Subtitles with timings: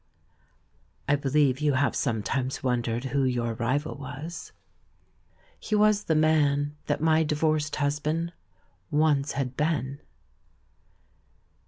[1.07, 4.51] I believe you have sometimes wondered who your rival was.
[5.59, 8.33] He was the man that my di vorced husband
[8.89, 9.99] once had been.